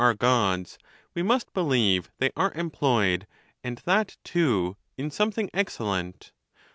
^re 0.01 0.17
Gods, 0.17 0.79
we 1.13 1.21
must 1.21 1.53
believe 1.53 2.09
they 2.17 2.31
are 2.35 2.51
emjJloyed, 2.55 3.25
and 3.63 3.77
that, 3.85 4.17
too, 4.23 4.75
in 4.97 5.11
something 5.11 5.47
excellent. 5.53 6.31